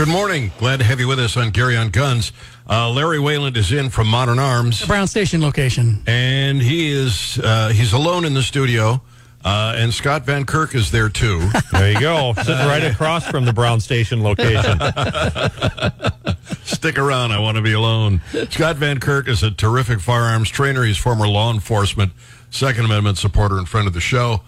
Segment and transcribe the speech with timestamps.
[0.00, 0.50] Good morning.
[0.58, 2.32] Glad to have you with us on Gary on Guns.
[2.66, 6.02] Uh, Larry Wayland is in from Modern Arms, The Brown Station location.
[6.06, 9.02] and he is uh, he's alone in the studio.
[9.44, 11.46] Uh, and Scott Van Kirk is there too.
[11.72, 12.32] There you go.
[12.32, 14.78] Sitting right across from the Brown Station location.
[16.64, 17.32] Stick around.
[17.32, 18.22] I want to be alone.
[18.48, 20.82] Scott Van Kirk is a terrific firearms trainer.
[20.82, 22.12] He's former law enforcement,
[22.48, 24.40] Second Amendment supporter, and friend of the show.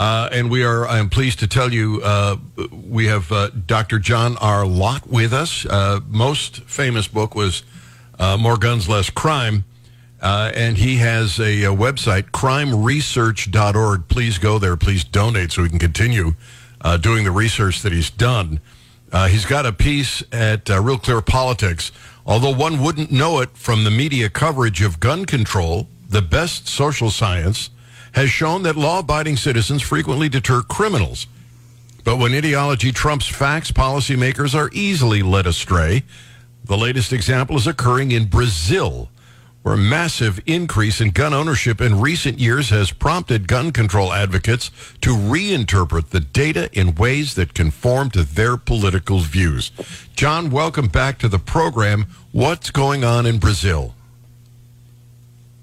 [0.00, 0.88] Uh, and we are.
[0.88, 2.38] I am pleased to tell you uh,
[2.72, 3.98] we have uh, Dr.
[3.98, 4.64] John R.
[4.64, 5.66] Lott with us.
[5.66, 7.64] Uh, most famous book was
[8.18, 9.64] uh, "More Guns, Less Crime,"
[10.22, 14.08] uh, and he has a, a website, CrimeResearch.org.
[14.08, 14.74] Please go there.
[14.74, 16.32] Please donate so we can continue
[17.02, 18.58] doing the research that he's done.
[19.28, 21.92] He's got a piece at Real Clear Politics.
[22.24, 27.10] Although one wouldn't know it from the media coverage of gun control, the best social
[27.10, 27.68] science
[28.12, 31.26] has shown that law abiding citizens frequently deter criminals.
[32.04, 36.04] But when ideology trumps facts, policymakers are easily led astray.
[36.64, 39.10] The latest example is occurring in Brazil,
[39.62, 44.70] where a massive increase in gun ownership in recent years has prompted gun control advocates
[45.02, 49.70] to reinterpret the data in ways that conform to their political views.
[50.14, 52.06] John, welcome back to the program.
[52.32, 53.94] What's going on in Brazil?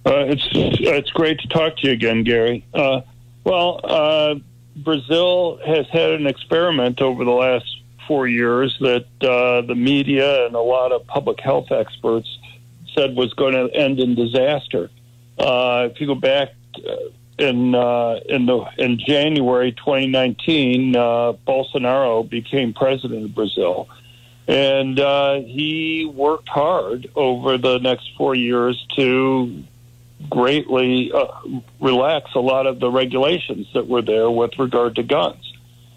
[0.07, 2.65] Uh, it's it's great to talk to you again, Gary.
[2.73, 3.01] Uh,
[3.43, 4.35] well, uh,
[4.77, 7.65] Brazil has had an experiment over the last
[8.07, 12.29] four years that the media and a lot of public health experts
[12.95, 14.89] said was going to end in disaster.
[15.37, 16.53] If you go back
[17.37, 23.89] in uh, in the in January 2019, uh, Bolsonaro became president of Brazil,
[24.47, 29.63] and uh, he worked hard over the next four years to
[30.29, 31.27] greatly uh,
[31.79, 35.53] relax a lot of the regulations that were there with regard to guns.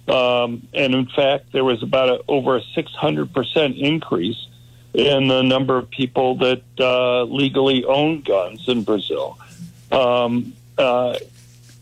[0.09, 4.47] Um, and in fact, there was about a, over a 600% increase
[4.93, 9.39] in the number of people that uh, legally own guns in Brazil.
[9.93, 11.17] Um, uh,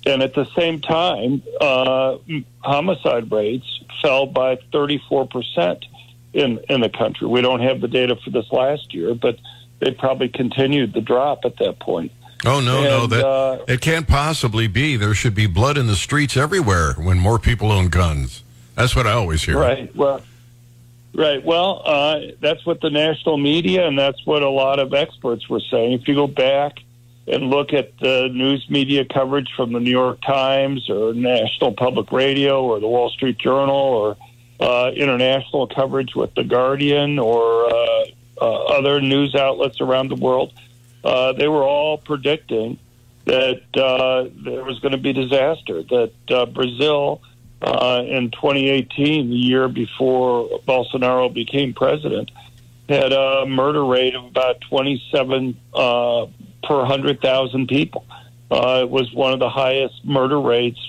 [0.06, 2.18] and at the same time, uh,
[2.60, 3.66] homicide rates
[4.02, 5.84] fell by 34%
[6.32, 7.26] in, in the country.
[7.26, 9.38] We don't have the data for this last year, but
[9.80, 12.12] they probably continued the drop at that point.
[12.46, 14.96] Oh no, no, that uh, it can't possibly be.
[14.96, 18.44] There should be blood in the streets everywhere when more people own guns.
[18.76, 19.58] That's what I always hear.
[19.58, 19.94] Right.
[19.96, 20.22] Well,
[21.14, 21.44] right.
[21.44, 25.60] Well, uh, that's what the national media and that's what a lot of experts were
[25.60, 25.94] saying.
[25.94, 26.74] If you go back
[27.26, 32.12] and look at the news media coverage from the New York Times or National Public
[32.12, 34.16] Radio or the Wall Street Journal or
[34.60, 38.04] uh, international coverage with the Guardian or uh,
[38.40, 40.52] uh, other news outlets around the world,
[41.04, 42.78] uh, they were all predicting
[43.28, 45.82] that uh, there was going to be disaster.
[45.82, 47.20] That uh, Brazil
[47.60, 52.30] uh, in 2018, the year before Bolsonaro became president,
[52.88, 56.26] had a murder rate of about 27 uh,
[56.62, 58.06] per 100,000 people.
[58.50, 60.80] Uh, it was one of the highest murder rates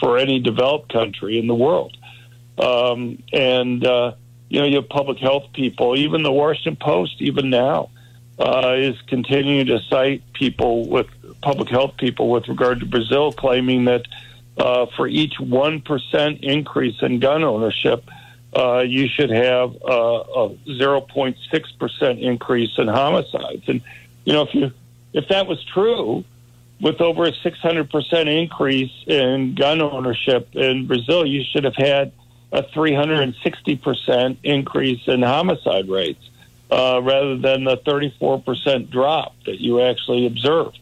[0.00, 1.96] for any developed country in the world.
[2.58, 7.88] Um, and, you know, you have public health people, even the Washington Post, even now,
[8.40, 11.06] uh, is continuing to cite people with
[11.42, 14.06] public health people with regard to Brazil, claiming that
[14.56, 18.04] uh, for each 1% increase in gun ownership,
[18.56, 23.68] uh, you should have uh, a 0.6% increase in homicides.
[23.68, 23.82] And,
[24.24, 24.72] you know, if you
[25.12, 26.24] if that was true,
[26.80, 32.12] with over a 600% increase in gun ownership in Brazil, you should have had
[32.52, 36.29] a 360% increase in homicide rates
[36.70, 40.78] uh, rather than the 34% drop that you actually observed.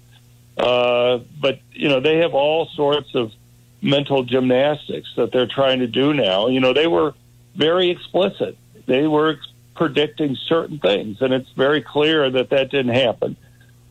[0.57, 3.33] Uh, but, you know, they have all sorts of
[3.81, 6.49] mental gymnastics that they're trying to do now.
[6.49, 7.15] You know, they were
[7.55, 8.59] very explicit.
[8.87, 9.39] They were
[9.77, 13.37] predicting certain things, and it's very clear that that didn't happen.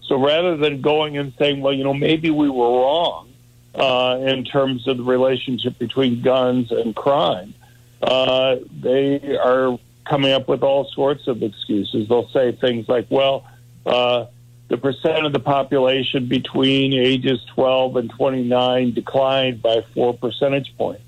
[0.03, 3.29] So rather than going and saying, well, you know, maybe we were wrong
[3.75, 7.53] uh, in terms of the relationship between guns and crime,
[8.01, 12.07] uh, they are coming up with all sorts of excuses.
[12.07, 13.45] They'll say things like, well,
[13.85, 14.25] uh,
[14.69, 21.03] the percent of the population between ages 12 and 29 declined by four percentage points.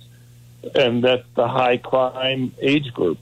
[0.75, 3.17] And that's the high crime age group.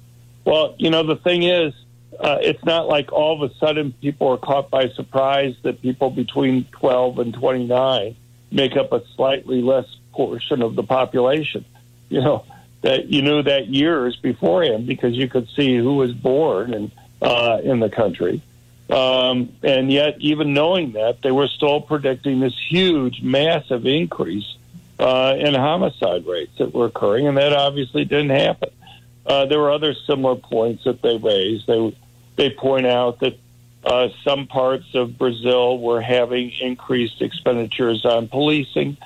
[0.45, 1.73] Well, you know, the thing is,
[2.19, 6.09] uh, it's not like all of a sudden people are caught by surprise that people
[6.09, 8.15] between 12 and 29
[8.51, 11.65] make up a slightly less portion of the population.
[12.09, 12.45] You know,
[12.81, 16.91] that you knew that years before him because you could see who was born and
[17.21, 18.41] uh, in the country.
[18.89, 24.55] Um, and yet, even knowing that, they were still predicting this huge, massive increase
[24.99, 28.69] uh, in homicide rates that were occurring, and that obviously didn't happen.
[29.27, 31.67] uh, there were other similar points that they raised.
[31.67, 31.95] They
[32.37, 33.37] they point out that
[33.83, 38.97] uh, some parts of Brazil were having increased expenditures on policing,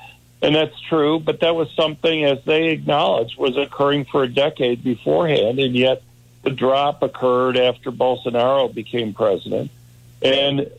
[0.42, 1.20] and that's true.
[1.20, 6.02] But that was something, as they acknowledged, was occurring for a decade beforehand, and yet
[6.44, 9.70] the drop occurred after Bolsonaro became president.
[10.22, 10.70] And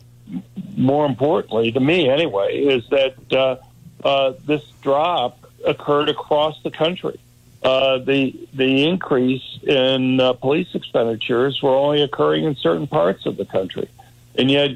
[0.75, 3.57] more importantly, to me anyway, is that uh,
[4.05, 7.19] uh, this drop occurred across the country.
[7.63, 13.37] Uh, the the increase in uh, police expenditures were only occurring in certain parts of
[13.37, 13.89] the country,
[14.37, 14.71] and yet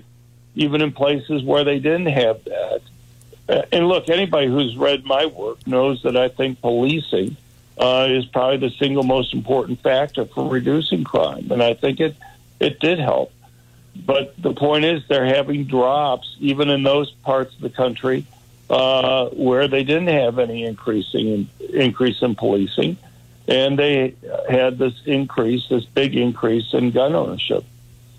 [0.56, 2.82] even in places where they didn't have that.
[3.50, 7.38] Uh, and look, anybody who's read my work knows that I think policing
[7.78, 12.16] uh, is probably the single most important factor for reducing crime, and I think it
[12.60, 13.32] it did help.
[13.96, 18.26] But the point is, they're having drops even in those parts of the country
[18.70, 22.98] uh, where they didn't have any increasing increase in policing,
[23.48, 24.16] and they
[24.50, 27.64] had this increase, this big increase in gun ownership.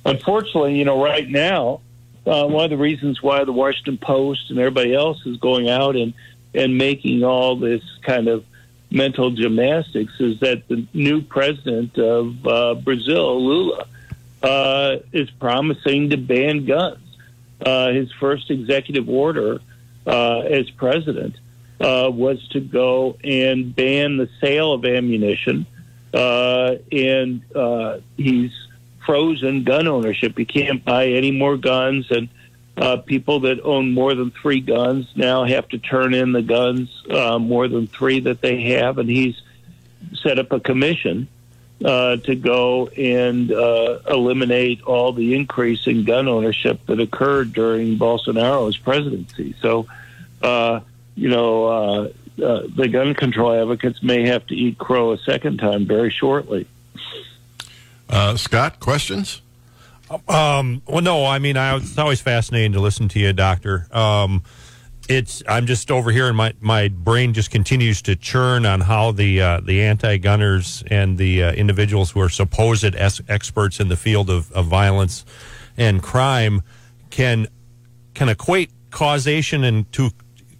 [0.05, 1.81] Unfortunately, you know, right now,
[2.29, 5.97] uh, one of the reasons why the Washington Post and everybody else is going out
[5.97, 6.13] and
[6.55, 8.45] and making all this kind of
[8.91, 13.87] mental gymnastics is that the new president of uh, Brazil, Lula,
[14.43, 17.05] uh, is promising to ban guns.
[17.61, 19.61] Uh, his first executive order
[20.07, 21.37] uh, as president
[21.81, 25.67] uh, was to go and ban the sale of ammunition,
[26.13, 27.43] and
[28.17, 28.53] he's
[29.09, 30.39] frozen gun ownership.
[30.39, 32.29] You can't buy any more guns, and
[32.77, 36.91] uh, people that own more than three guns now have to turn in the guns
[37.09, 39.41] uh, more than three that they have, and he's
[40.13, 41.27] set up a commission
[41.83, 47.97] uh, to go and uh, eliminate all the increase in gun ownership that occurred during
[47.97, 49.55] Bolsonaro's presidency.
[49.63, 49.87] So,
[50.43, 50.81] uh,
[51.15, 55.87] you know, uh, the gun control advocates may have to eat crow a second time
[55.87, 56.69] very shortly.
[58.09, 59.43] Uh, Scott, questions?
[60.29, 63.87] Um, well, no, I mean, I, it's always fascinating to listen to you, Doctor.
[63.93, 64.43] Um,
[65.09, 69.13] it's I'm just over here, and my my brain just continues to churn on how
[69.13, 73.97] the uh, the anti-gunners and the uh, individuals who are supposed es- experts in the
[73.97, 75.25] field of, of violence
[75.77, 76.63] and crime
[77.11, 77.47] can
[78.15, 80.11] can equate causation and to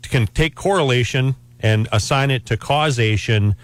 [0.03, 3.55] can take correlation and assign it to causation,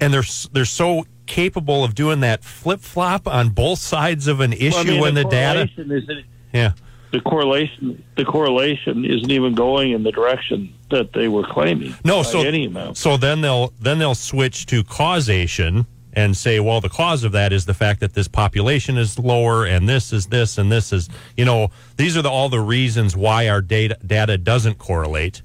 [0.00, 4.52] and they're they're so capable of doing that flip flop on both sides of an
[4.52, 5.68] issue Well, I mean, when the, data.
[5.76, 6.72] correlation isn't- Yeah.
[7.12, 11.94] the correlation the correlation isn't even going in the direction that they were claiming.
[12.04, 12.96] No, so any amount.
[12.96, 17.52] so then they'll then they'll switch to causation and say, well, the cause of that
[17.52, 21.08] is the fact that this population is lower, and this is this, and this is
[21.36, 25.42] you know these are the, all the reasons why our data data doesn't correlate.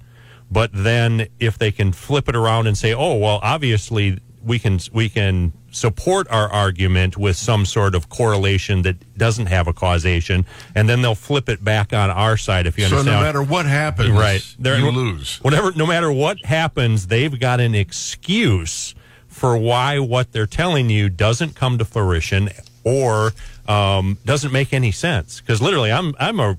[0.52, 4.80] But then if they can flip it around and say, oh, well, obviously we can
[4.94, 10.46] we can support our argument with some sort of correlation that doesn't have a causation,
[10.74, 12.66] and then they'll flip it back on our side.
[12.66, 15.38] If you understand, So no matter what happens, right you lose.
[15.44, 18.96] whatever no matter what happens they've got an excuse
[19.28, 22.50] for why what they're telling you doesn't come to fruition
[22.84, 23.34] or
[23.68, 26.58] um, doesn't make any sense because literally i'm i'm a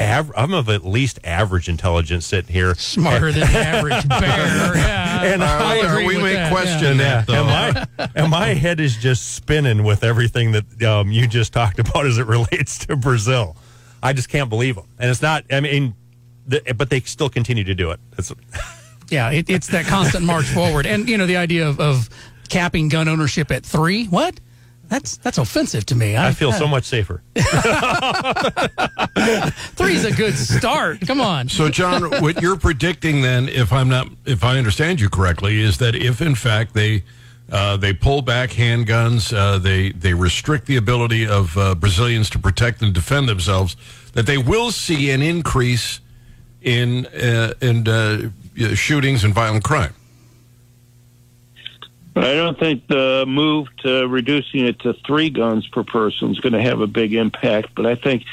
[0.00, 4.76] av- i'm of at least average intelligence sitting here Smarter than average bear.
[4.76, 7.22] Yeah, And I Uh, agree we with may that, question yeah.
[7.22, 7.34] that, though.
[7.34, 7.46] and
[7.98, 12.06] my and my head is just spinning with everything that um, you just talked about
[12.06, 13.56] as it relates to Brazil.
[14.02, 15.44] I just can't believe them, and it's not.
[15.50, 15.94] I mean,
[16.46, 18.00] the, but they still continue to do it.
[18.18, 18.32] It's,
[19.10, 22.08] Yeah, it, it's that constant march forward, and you know the idea of, of
[22.48, 24.06] capping gun ownership at three.
[24.06, 24.38] What?
[24.88, 26.16] That's that's offensive to me.
[26.16, 27.22] I feel so much safer.
[29.74, 31.00] three's a good start.
[31.06, 31.48] Come on.
[31.48, 35.78] So, John, what you're predicting then, if I'm not, if I understand you correctly, is
[35.78, 37.02] that if in fact they
[37.50, 42.38] uh, they pull back handguns, uh, they they restrict the ability of uh, Brazilians to
[42.38, 43.76] protect and defend themselves,
[44.12, 46.00] that they will see an increase
[46.62, 48.30] in uh, in uh,
[48.74, 49.94] shootings and violent crime.
[52.16, 56.54] I don't think the move to reducing it to three guns per person is going
[56.54, 58.24] to have a big impact, but I think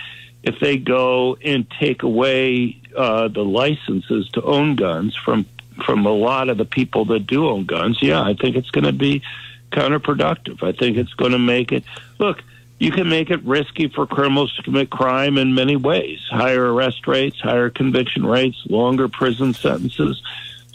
[0.41, 5.45] if they go and take away uh, the licenses to own guns from
[5.85, 8.83] from a lot of the people that do own guns, yeah, I think it's going
[8.83, 9.23] to be
[9.71, 10.61] counterproductive.
[10.61, 11.83] I think it's going to make it
[12.19, 12.41] look.
[12.79, 17.05] You can make it risky for criminals to commit crime in many ways: higher arrest
[17.05, 20.21] rates, higher conviction rates, longer prison sentences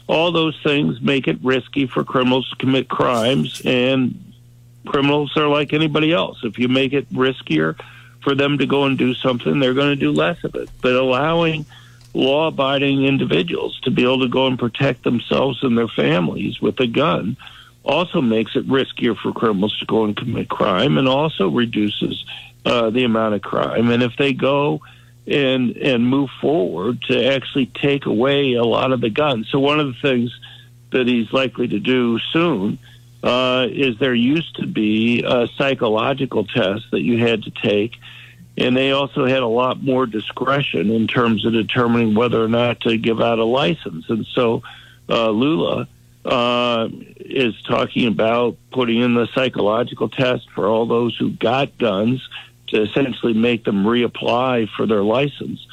[0.09, 4.33] all those things make it risky for criminals to commit crimes and
[4.87, 7.79] criminals are like anybody else if you make it riskier
[8.23, 10.95] for them to go and do something they're going to do less of it but
[10.95, 11.65] allowing
[12.15, 16.81] law abiding individuals to be able to go and protect themselves and their families with
[16.81, 17.37] a gun
[17.89, 22.25] also makes it riskier for criminals to go and commit crime, and also reduces
[22.67, 23.91] uh, the amount of crime.
[23.91, 24.83] And if they go
[25.29, 29.81] and and move forward to actually take away a lot of the guns, so one
[29.81, 30.39] of the things
[30.91, 32.79] that he's likely to do soon
[33.23, 37.97] uh, is there used to be a psychological test that you had to take,
[38.57, 42.81] and they also had a lot more discretion in terms of determining whether or not
[42.81, 44.09] to give out a license.
[44.09, 44.63] And so
[45.09, 45.89] uh, Lula
[46.25, 52.27] uh, is talking about putting in the psychological test for all those who got guns
[52.69, 55.65] to essentially make them reapply for their license.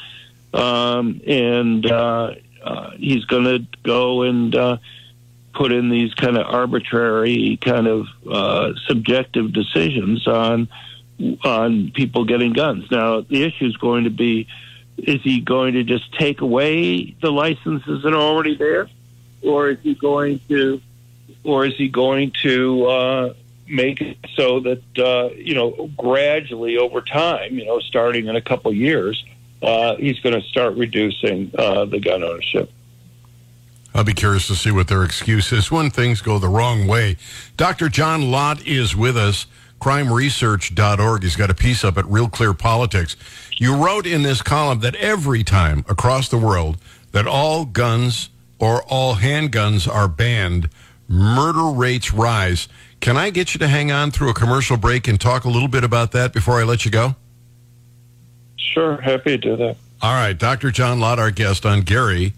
[0.53, 4.77] Um, and uh, uh, he's going to go and uh,
[5.53, 10.67] put in these kind of arbitrary, kind of uh, subjective decisions on
[11.45, 12.91] on people getting guns.
[12.91, 14.47] Now, the issue is going to be:
[14.97, 18.89] is he going to just take away the licenses that are already there,
[19.41, 20.81] or is he going to,
[21.43, 23.33] or is he going to uh,
[23.67, 28.41] make it so that uh, you know gradually over time, you know, starting in a
[28.41, 29.24] couple years,
[29.62, 32.72] uh, he's going to start reducing uh, the gun ownership.
[33.93, 37.15] I'll be curious to see what their excuse is when things go the wrong way.
[37.55, 37.88] Dr.
[37.88, 39.48] John Lott is with us,
[39.79, 41.24] crimeresearch.org.
[41.24, 43.15] He's got a piece up at Real Clear Politics.
[43.57, 46.77] You wrote in this column that every time across the world
[47.13, 48.29] that all guns
[48.60, 50.69] or all handguns are banned,
[51.07, 52.67] murder rates rise.
[53.05, 55.67] Can I get you to hang on through a commercial break and talk a little
[55.67, 57.13] bit about that before I let you go?
[58.55, 59.77] Sure, happy to do that.
[60.01, 60.71] All right, Dr.
[60.71, 62.33] John Lott, our guest on Gary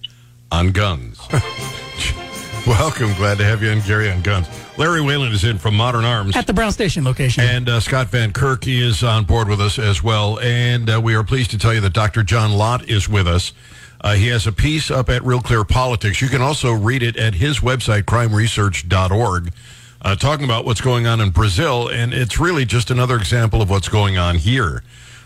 [0.52, 1.26] on guns.
[2.68, 3.14] Welcome.
[3.14, 4.50] Glad to have you on Gary on guns.
[4.78, 6.36] Larry Whalen is in from Modern Arms.
[6.36, 7.46] At the Brown Station location.
[7.46, 10.38] And uh, Scott Van Kirk is on board with us as well.
[10.42, 12.24] And uh, we are pleased to tell you that Dr.
[12.24, 13.54] John Lott is with us.
[14.02, 16.22] Uh, he has a piece up at Real Clear Politics.
[16.22, 19.54] You can also read it at his website, crimeresearch.org,
[20.02, 21.88] uh, talking about what's going on in Brazil.
[21.88, 24.84] And it's really just another example of what's going on here.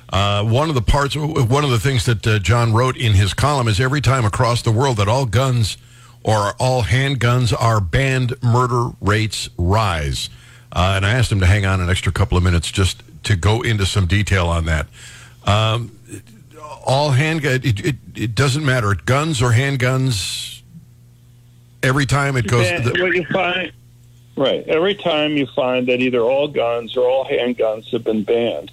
[0.09, 3.33] Uh, one of the parts, one of the things that uh, John wrote in his
[3.33, 5.77] column is every time across the world that all guns
[6.23, 10.29] or all handguns are banned, murder rates rise.
[10.73, 13.35] Uh, and I asked him to hang on an extra couple of minutes just to
[13.35, 14.87] go into some detail on that.
[15.45, 15.97] Um,
[16.85, 20.61] all handgun, it, it, it, doesn't matter, guns or handguns.
[21.83, 23.71] Every time it goes, the- you find,
[24.35, 24.67] right?
[24.67, 28.71] Every time you find that either all guns or all handguns have been banned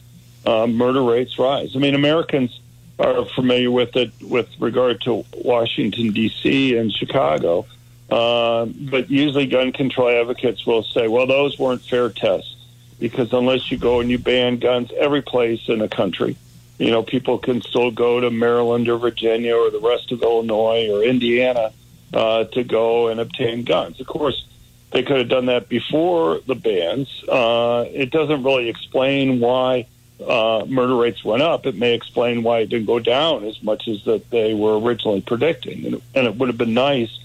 [0.48, 1.76] uh, murder rates rise.
[1.76, 2.58] I mean, Americans
[2.98, 6.76] are familiar with it with regard to Washington D.C.
[6.76, 7.66] and Chicago,
[8.10, 12.56] uh, but usually gun control advocates will say, "Well, those weren't fair tests
[12.98, 16.36] because unless you go and you ban guns every place in the country,
[16.78, 20.88] you know, people can still go to Maryland or Virginia or the rest of Illinois
[20.90, 21.72] or Indiana
[22.14, 24.00] uh, to go and obtain guns.
[24.00, 24.44] Of course."
[24.90, 27.25] They could have done that before the bans.
[27.28, 29.87] Uh, it doesn't really explain why
[30.26, 33.87] uh, murder rates went up, it may explain why it didn't go down as much
[33.87, 35.87] as that they were originally predicting.
[35.87, 37.16] And, and it would have been nice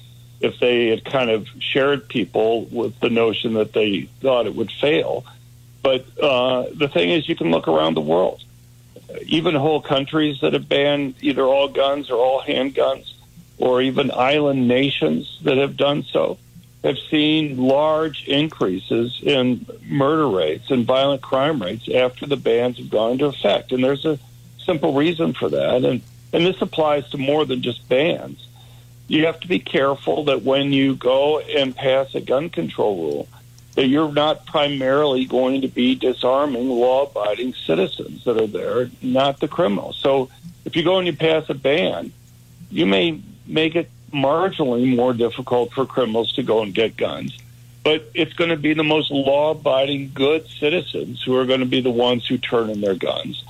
[0.42, 4.72] if they had kind of shared people with the notion that they thought it would
[4.72, 5.26] fail.
[5.82, 8.44] But uh, the thing is, you can look around the world.
[9.26, 13.12] Even whole countries that have banned either all guns or all handguns,
[13.58, 16.38] or even island nations that have done so,
[16.84, 22.90] have seen large increases in murder rates and violent crime rates after the bans have
[22.90, 23.72] gone into effect.
[23.72, 24.20] And there's a
[24.66, 25.86] simple reason for that.
[25.86, 26.02] And,
[26.34, 28.48] and this applies to more than just bans.
[29.08, 33.28] You have to be careful that when you go and pass a gun control rule,
[33.76, 39.40] that you're not primarily going to be disarming law abiding citizens that are there, not
[39.40, 39.98] the criminals.
[39.98, 40.30] So
[40.66, 42.12] if you go and you pass a ban,
[42.70, 47.38] you may make it marginally more difficult for criminals to go and get guns.
[47.84, 51.66] But it's going to be the most law abiding, good citizens who are going to
[51.66, 53.44] be the ones who turn in their guns.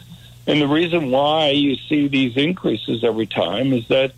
[0.48, 4.14] And the reason why you see these increases every time is that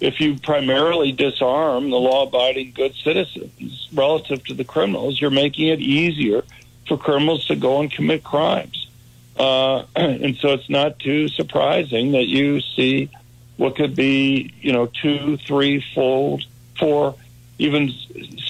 [0.00, 5.68] if you primarily disarm the law abiding, good citizens relative to the criminals, you're making
[5.68, 6.44] it easier
[6.86, 8.88] for criminals to go and commit crimes.
[9.36, 13.10] Uh, and so it's not too surprising that you see
[13.58, 16.44] what could be, you know, two, three fold,
[16.78, 17.16] four,
[17.58, 17.92] even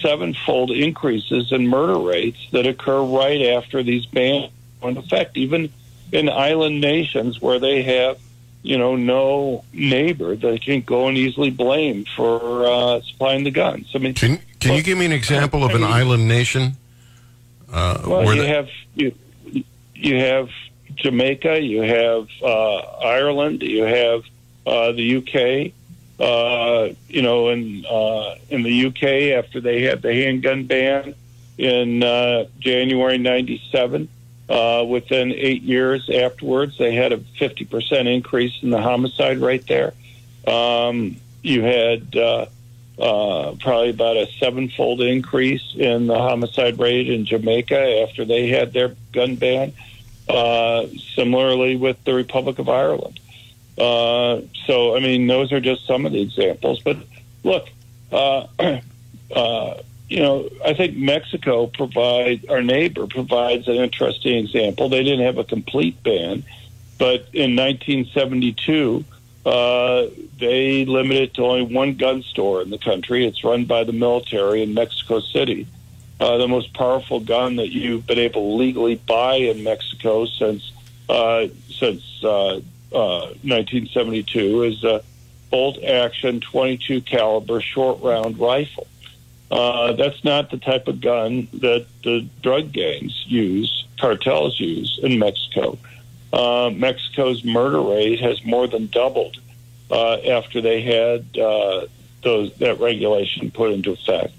[0.00, 5.72] sevenfold increases in murder rates that occur right after these bans go into effect, even
[6.12, 8.18] in island nations where they have,
[8.62, 13.90] you know, no neighbor that can go and easily blame for uh, supplying the guns.
[13.94, 16.76] I mean, can, can you give me an example of an island nation?
[17.72, 19.14] Uh, well, you the- have you
[19.94, 20.50] you have
[20.96, 24.22] Jamaica, you have uh, Ireland, you have
[24.68, 25.72] uh, the UK.
[26.20, 31.14] Uh, you know, in uh, in the UK, after they had the handgun ban,
[31.56, 34.08] in uh, January '97.
[34.48, 39.92] Uh, within eight years afterwards, they had a 50% increase in the homicide rate there.
[40.46, 42.46] Um, you had uh,
[42.98, 48.72] uh, probably about a sevenfold increase in the homicide rate in Jamaica after they had
[48.72, 49.74] their gun ban.
[50.30, 53.18] Uh, similarly, with the Republic of Ireland.
[53.78, 56.80] Uh, so, I mean, those are just some of the examples.
[56.82, 56.98] But
[57.44, 57.68] look,
[58.10, 58.46] uh,
[59.34, 59.74] uh,
[60.08, 64.88] you know, I think Mexico provides our neighbor provides an interesting example.
[64.88, 66.44] They didn't have a complete ban,
[66.98, 69.04] but in 1972,
[69.44, 70.06] uh,
[70.38, 73.26] they limited to only one gun store in the country.
[73.26, 75.66] It's run by the military in Mexico City.
[76.20, 80.72] Uh, the most powerful gun that you've been able to legally buy in Mexico since
[81.08, 82.02] uh, since
[82.92, 85.02] uh, 1972 uh, is a
[85.50, 88.86] bolt action 22 caliber short round rifle.
[89.50, 95.18] Uh, that's not the type of gun that the drug gangs use, cartels use in
[95.18, 95.78] Mexico.
[96.32, 99.40] Uh, Mexico's murder rate has more than doubled
[99.90, 101.86] uh, after they had uh,
[102.22, 104.34] those that regulation put into effect.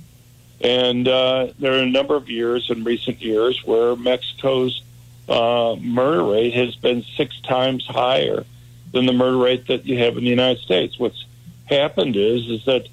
[0.61, 4.83] And there are a number of years in recent years where Mexico's
[5.29, 8.45] uh, murder rate has been six times higher
[8.91, 10.97] than the murder rate that you have in the United States.
[10.97, 11.25] What's
[11.65, 12.87] happened is is that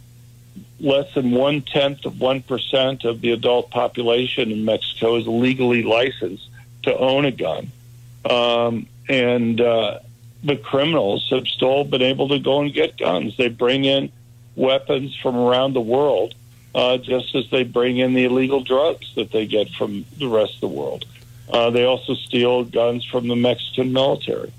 [0.78, 5.83] less than one tenth of one percent of the adult population in Mexico is legally
[5.83, 6.49] licensed
[6.83, 7.73] to own a gun,
[8.28, 10.00] um, and uh,
[10.45, 13.37] the criminals have still been able to go and get guns.
[13.37, 14.12] They bring in
[14.55, 16.35] weapons from around the world,
[16.75, 20.55] uh, just as they bring in the illegal drugs that they get from the rest
[20.55, 21.05] of the world.
[21.49, 24.53] Uh, they also steal guns from the Mexican military.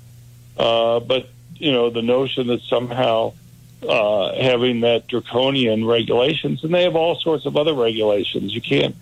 [0.56, 3.32] Uh, but you know the notion that somehow
[3.86, 8.54] uh, having that draconian regulations, and they have all sorts of other regulations.
[8.54, 8.96] You can't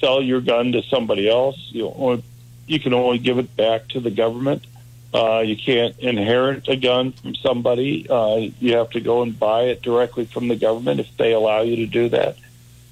[0.00, 1.56] sell your gun to somebody else.
[1.70, 2.22] You only,
[2.66, 4.66] you can only give it back to the government.
[5.12, 8.08] Uh, you can't inherit a gun from somebody.
[8.08, 11.62] Uh, you have to go and buy it directly from the government if they allow
[11.62, 12.36] you to do that.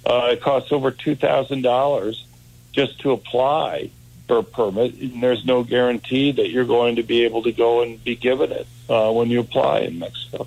[0.05, 2.25] Uh, it costs over two thousand dollars
[2.73, 3.91] just to apply
[4.29, 8.03] a permit, and there's no guarantee that you're going to be able to go and
[8.03, 10.47] be given it uh, when you apply in Mexico.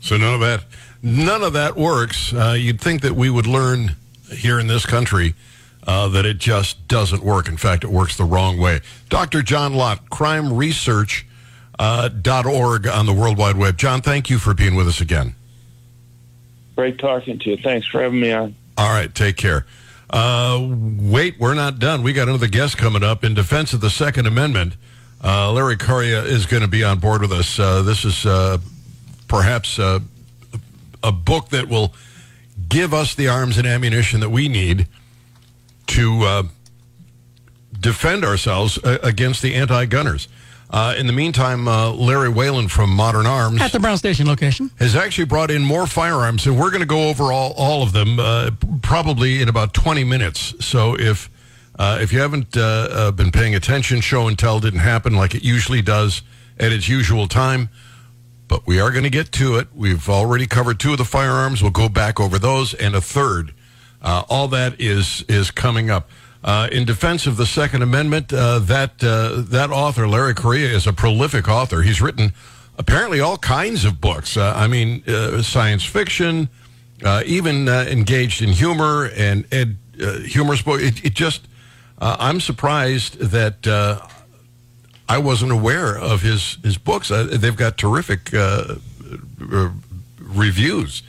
[0.00, 0.64] So none of that,
[1.02, 2.32] none of that works.
[2.32, 3.96] Uh, you'd think that we would learn
[4.32, 5.34] here in this country
[5.86, 7.48] uh, that it just doesn't work.
[7.48, 8.80] In fact, it works the wrong way.
[9.08, 9.42] Dr.
[9.42, 11.26] John Lott, crimeresearch.org
[11.80, 12.10] uh,
[12.46, 13.78] .org on the World Wide Web.
[13.78, 15.34] John, thank you for being with us again.
[16.76, 17.56] Great talking to you.
[17.56, 18.54] Thanks for having me on.
[18.76, 19.66] All right, take care.
[20.10, 20.66] Uh,
[20.98, 22.02] wait, we're not done.
[22.02, 24.74] We got another guest coming up in defense of the Second Amendment.
[25.22, 27.58] Uh, Larry Correia is going to be on board with us.
[27.58, 28.58] Uh, this is uh,
[29.28, 30.00] perhaps uh,
[31.02, 31.94] a book that will
[32.68, 34.88] give us the arms and ammunition that we need
[35.86, 36.42] to uh,
[37.78, 40.26] defend ourselves against the anti-gunners.
[40.70, 44.70] Uh, in the meantime, uh, Larry Whalen from Modern Arms at the Brown Station location
[44.78, 47.92] has actually brought in more firearms, and we're going to go over all, all of
[47.92, 50.54] them uh, probably in about 20 minutes.
[50.64, 51.28] So if
[51.82, 56.22] if you haven't been paying attention, show and tell didn't happen like it usually does
[56.58, 57.70] at its usual time
[58.50, 59.68] but we are going to get to it.
[59.72, 61.62] We've already covered two of the firearms.
[61.62, 63.54] We'll go back over those and a third.
[64.02, 66.10] Uh, all that is is coming up.
[66.42, 70.86] Uh, in defense of the Second Amendment, uh, that uh, that author Larry Correia is
[70.86, 71.82] a prolific author.
[71.82, 72.32] He's written
[72.78, 74.36] apparently all kinds of books.
[74.38, 76.48] Uh, I mean, uh, science fiction,
[77.26, 79.76] even engaged in humor and, and
[80.24, 80.80] humorous book.
[80.80, 81.46] It, it just
[81.98, 83.66] I'm surprised that
[85.10, 87.10] I wasn't aware of his his books.
[87.10, 88.76] Uh, they've got terrific uh,
[89.52, 89.70] uh,
[90.20, 91.02] reviews.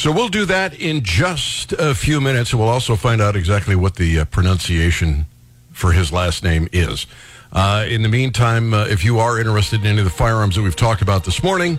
[0.00, 3.76] So we'll do that in just a few minutes, and we'll also find out exactly
[3.76, 5.26] what the uh, pronunciation
[5.72, 7.06] for his last name is.
[7.52, 10.62] Uh, in the meantime, uh, if you are interested in any of the firearms that
[10.62, 11.78] we've talked about this morning,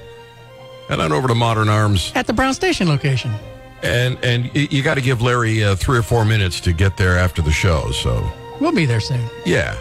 [0.88, 3.34] head on over to Modern Arms at the Brown Station location.
[3.82, 7.42] And and you got to give Larry three or four minutes to get there after
[7.42, 7.90] the show.
[7.90, 9.28] So we'll be there soon.
[9.48, 9.76] Yeah.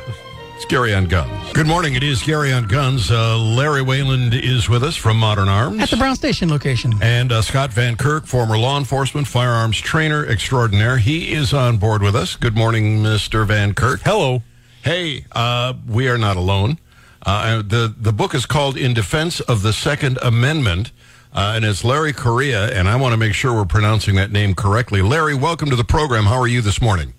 [0.61, 1.55] It's Gary on Guns.
[1.55, 1.95] Good morning.
[1.95, 3.11] It is Gary on Guns.
[3.11, 5.81] Uh, Larry Wayland is with us from Modern Arms.
[5.81, 6.93] At the Brown Station location.
[7.01, 10.99] And uh, Scott Van Kirk, former law enforcement firearms trainer extraordinaire.
[10.99, 12.37] He is on board with us.
[12.37, 13.47] Good morning, Mr.
[13.47, 14.01] Van Kirk.
[14.05, 14.43] Hello.
[14.83, 16.77] Hey, uh, we are not alone.
[17.25, 20.93] Uh, the, the book is called In Defense of the Second Amendment.
[21.33, 24.55] Uh, and it's Larry Correia, and I want to make sure we're pronouncing that name
[24.55, 25.01] correctly.
[25.01, 26.25] Larry, welcome to the program.
[26.25, 27.15] How are you this morning?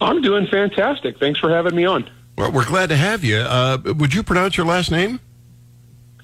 [0.00, 1.18] I'm doing fantastic.
[1.18, 2.08] Thanks for having me on.
[2.38, 3.38] Well, we're glad to have you.
[3.38, 5.18] Uh, would you pronounce your last name?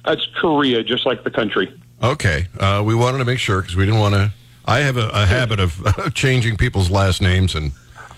[0.07, 1.73] It's Korea, just like the country.
[2.01, 2.47] Okay.
[2.61, 4.31] Uh, we wanted to make sure because we didn't want to
[4.65, 7.73] I have a, a habit of changing people's last names, and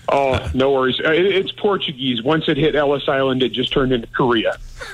[0.09, 0.99] Oh, no worries.
[1.03, 2.21] Uh, it- It's Portuguese.
[2.21, 4.57] Once it hit Ellis Island, it just turned into Korea.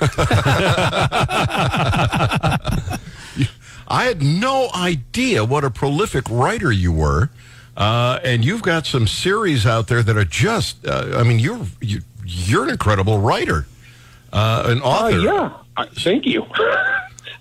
[3.86, 7.28] I had no idea what a prolific writer you were.
[7.76, 11.60] Uh, and you've got some series out there that are just, uh, I mean, you're,
[11.80, 13.66] you, you're an incredible writer,
[14.32, 15.18] uh, an Uh, author.
[15.20, 15.52] yeah.
[15.76, 16.46] I, thank you.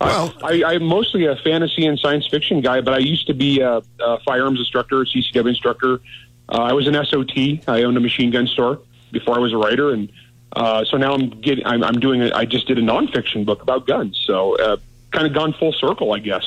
[0.01, 3.61] Well- I, I'm mostly a fantasy and science fiction guy, but I used to be
[3.61, 6.01] a, a firearms instructor, a CCW instructor.
[6.49, 7.37] Uh, I was an SOT.
[7.69, 8.79] I owned a machine gun store
[9.13, 10.11] before I was a writer, and
[10.57, 11.65] uh, so now I'm getting.
[11.65, 12.21] I'm, I'm doing.
[12.21, 14.75] A, I just did a nonfiction book about guns, so uh,
[15.11, 16.43] kind of gone full circle, I guess.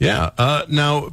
[0.00, 0.30] Yeah.
[0.36, 1.10] Uh, now,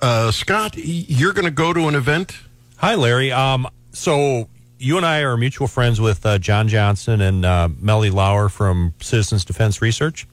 [0.00, 2.36] uh, Scott, you're going to go to an event?
[2.76, 3.32] Hi, Larry.
[3.32, 8.10] Um, so you and I are mutual friends with uh, John Johnson and uh, Melly
[8.10, 10.26] Lauer from Citizens Defense Research.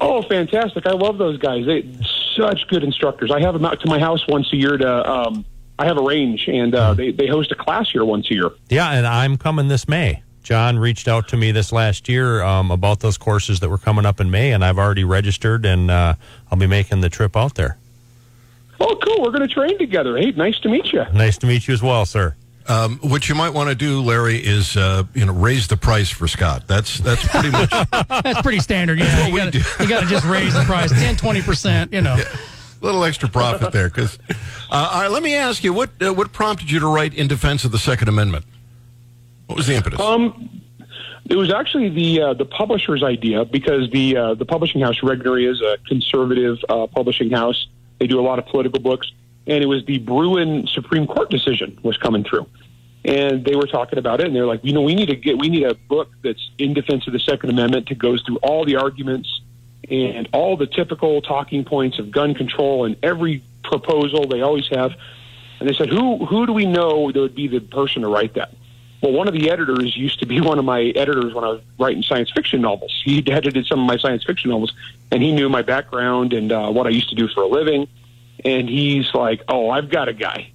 [0.00, 0.86] Oh, fantastic!
[0.86, 1.66] I love those guys.
[1.66, 1.88] They
[2.36, 3.30] such good instructors.
[3.30, 5.10] I have them out to my house once a year to.
[5.10, 5.44] Um,
[5.78, 8.50] I have a range, and uh, they they host a class here once a year.
[8.68, 10.22] Yeah, and I'm coming this May.
[10.42, 14.04] John reached out to me this last year um, about those courses that were coming
[14.04, 16.14] up in May, and I've already registered, and uh,
[16.50, 17.78] I'll be making the trip out there.
[18.80, 19.22] Oh, cool!
[19.22, 20.16] We're going to train together.
[20.16, 21.04] Hey, nice to meet you.
[21.12, 22.34] Nice to meet you as well, sir.
[22.66, 26.10] Um, what you might want to do, Larry, is uh, you know raise the price
[26.10, 26.66] for Scott.
[26.66, 28.98] That's that's pretty much That's pretty standard.
[28.98, 29.62] Yeah, you we gotta, do.
[29.80, 31.92] you gotta just raise the price 10, 20 percent.
[31.92, 32.16] You know.
[32.16, 33.88] a little extra profit there.
[33.88, 34.18] Because
[34.70, 37.28] uh, all right, let me ask you what uh, what prompted you to write in
[37.28, 38.46] defense of the Second Amendment?
[39.46, 40.00] What was the impetus?
[40.00, 40.62] Um,
[41.26, 45.50] it was actually the uh, the publisher's idea because the uh, the publishing house Regnery
[45.50, 47.66] is a conservative uh, publishing house.
[47.98, 49.10] They do a lot of political books,
[49.46, 52.46] and it was the Bruen Supreme Court decision was coming through,
[53.04, 55.38] and they were talking about it, and they're like, you know, we need to get
[55.38, 58.64] we need a book that's in defense of the Second Amendment that goes through all
[58.64, 59.40] the arguments
[59.90, 64.92] and all the typical talking points of gun control and every proposal they always have.
[65.60, 68.34] And they said, who who do we know that would be the person to write
[68.34, 68.54] that?
[69.02, 71.60] Well, one of the editors used to be one of my editors when I was
[71.78, 73.02] writing science fiction novels.
[73.04, 74.72] He edited some of my science fiction novels,
[75.10, 77.86] and he knew my background and uh, what I used to do for a living.
[78.44, 80.52] And he's like, "Oh, I've got a guy,"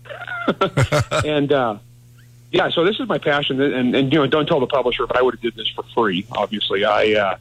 [1.26, 1.78] and uh,
[2.52, 2.70] yeah.
[2.70, 5.22] So this is my passion, and, and you know, don't tell the publisher, but I
[5.22, 6.26] would have did this for free.
[6.32, 7.14] Obviously, I.
[7.14, 7.38] Uh,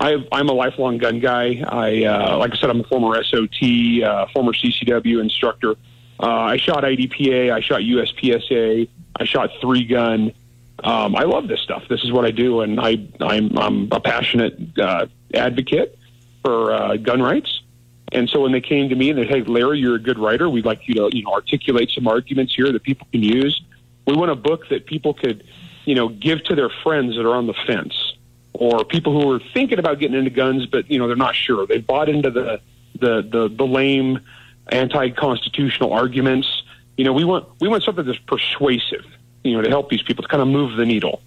[0.00, 1.64] I, I'm a lifelong gun guy.
[1.66, 5.76] I, uh, like I said, I'm a former SOT, uh, former CCW instructor.
[6.20, 10.32] Uh, I shot IDPA, I shot USPSA, I shot three gun.
[10.82, 11.84] Um, I love this stuff.
[11.88, 15.98] This is what I do, and I, I'm, I'm a passionate uh, advocate
[16.42, 17.62] for uh, gun rights.
[18.14, 20.18] And so when they came to me and they said, "Hey, Larry, you're a good
[20.18, 20.48] writer.
[20.48, 23.60] We'd like you to, you know, articulate some arguments here that people can use.
[24.06, 25.44] We want a book that people could,
[25.84, 28.14] you know, give to their friends that are on the fence."
[28.54, 31.66] or people who are thinking about getting into guns, but you know they're not sure.
[31.66, 32.60] They bought into the
[32.98, 34.20] the the, the lame
[34.68, 36.62] anti-constitutional arguments.
[36.96, 39.04] You know, we want we want something that's persuasive.
[39.42, 41.20] You know, to help these people to kind of move the needle.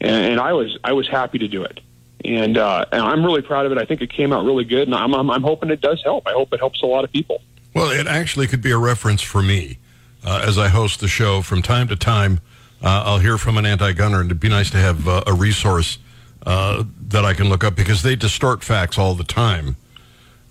[0.00, 1.80] And, and I was I was happy to do it,
[2.24, 3.78] and, uh, and I'm really proud of it.
[3.78, 6.26] I think it came out really good, and I'm, I'm I'm hoping it does help.
[6.26, 7.42] I hope it helps a lot of people.
[7.74, 9.78] Well, it actually could be a reference for me
[10.24, 12.40] uh, as I host the show from time to time.
[12.82, 15.98] Uh, I'll hear from an anti-gunner, and it'd be nice to have uh, a resource
[16.46, 19.76] uh, that I can look up because they distort facts all the time,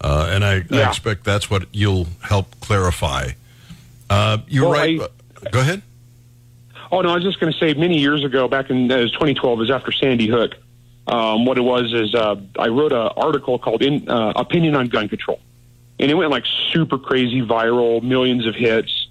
[0.01, 3.29] uh, and I, I expect that's what you'll help clarify.
[4.09, 5.01] Uh, you're Well, right.
[5.01, 5.81] I- Go ahead.
[6.91, 9.57] Oh no, I was just going to say many years ago, back in uh, 2012,
[9.57, 10.55] it was after Sandy Hook.
[11.09, 14.87] Um, what it was is uh, I wrote an article called in, uh, "Opinion on
[14.87, 15.39] Gun Control,"
[15.99, 19.07] and it went like super crazy viral, millions of hits.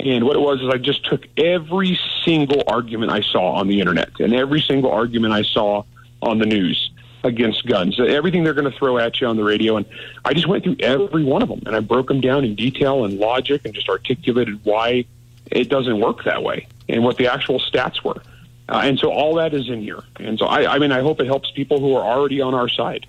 [0.00, 3.80] And what it was is I just took every single argument I saw on the
[3.80, 5.84] internet and every single argument I saw
[6.20, 6.90] on the news
[7.24, 9.86] against guns, everything they're going to throw at you on the radio, and
[10.24, 13.04] I just went through every one of them and I broke them down in detail
[13.04, 15.04] and logic and just articulated why
[15.50, 18.20] it doesn't work that way and what the actual stats were.
[18.68, 20.02] Uh, and so all that is in here.
[20.18, 22.68] And so I, I mean, I hope it helps people who are already on our
[22.68, 23.06] side.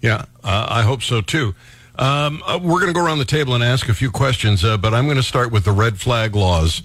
[0.00, 1.54] Yeah, uh, I hope so too.
[1.96, 4.78] Um, uh, we're going to go around the table and ask a few questions, uh,
[4.78, 6.82] but I'm going to start with the red flag laws.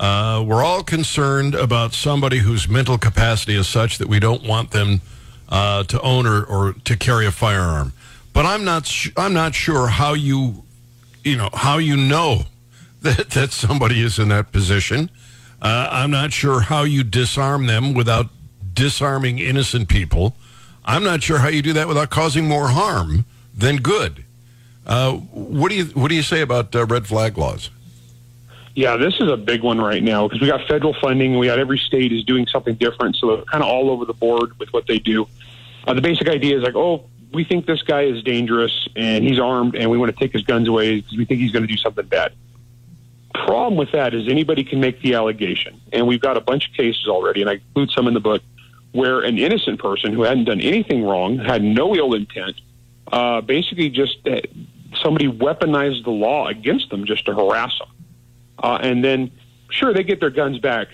[0.00, 4.70] Uh, we're all concerned about somebody whose mental capacity is such that we don't want
[4.70, 5.00] them
[5.48, 7.92] uh, to own or, or to carry a firearm.
[8.32, 8.86] But I'm not.
[8.86, 10.64] Sh- I'm not sure how you,
[11.24, 12.42] you know, how you know
[13.02, 15.10] that that somebody is in that position.
[15.60, 18.26] Uh, I'm not sure how you disarm them without
[18.74, 20.36] disarming innocent people.
[20.84, 24.24] I'm not sure how you do that without causing more harm than good.
[24.86, 27.70] Uh, what do you What do you say about uh, red flag laws?
[28.74, 31.36] Yeah, this is a big one right now because we got federal funding.
[31.36, 34.14] We got every state is doing something different, so they're kind of all over the
[34.14, 35.26] board with what they do.
[35.86, 39.38] Uh, the basic idea is like, oh, we think this guy is dangerous and he's
[39.38, 41.72] armed and we want to take his guns away because we think he's going to
[41.72, 42.32] do something bad.
[43.46, 46.74] Problem with that is anybody can make the allegation, and we've got a bunch of
[46.74, 48.42] cases already, and I include some in the book
[48.92, 52.60] where an innocent person who hadn't done anything wrong, had no ill intent,
[53.12, 54.40] uh, basically just uh,
[55.02, 57.88] somebody weaponized the law against them just to harass them,
[58.62, 59.30] uh, and then
[59.70, 60.88] sure they get their guns back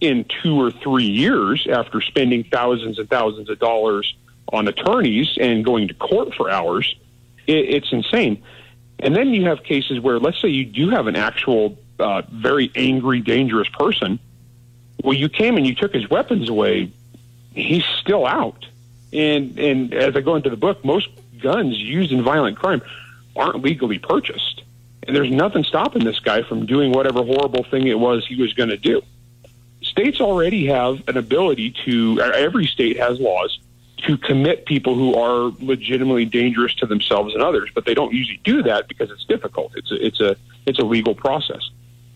[0.00, 4.14] in two or three years after spending thousands and thousands of dollars
[4.52, 6.96] on attorneys and going to court for hours.
[7.46, 8.42] It, it's insane.
[8.98, 12.70] And then you have cases where, let's say, you do have an actual uh, very
[12.74, 14.18] angry, dangerous person.
[15.02, 16.90] Well, you came and you took his weapons away.
[17.54, 18.66] He's still out.
[19.12, 21.08] And and as I go into the book, most
[21.40, 22.82] guns used in violent crime
[23.34, 24.62] aren't legally purchased,
[25.06, 28.52] and there's nothing stopping this guy from doing whatever horrible thing it was he was
[28.54, 29.02] going to do.
[29.82, 32.20] States already have an ability to.
[32.20, 33.58] Every state has laws
[33.98, 38.40] to commit people who are legitimately dangerous to themselves and others, but they don't usually
[38.44, 39.72] do that because it's difficult.
[39.74, 41.70] It's a, it's a it's a legal process,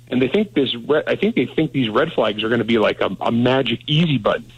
[0.09, 0.75] and they think this.
[1.07, 3.81] I think they think these red flags are going to be like a, a magic
[3.87, 4.51] easy button,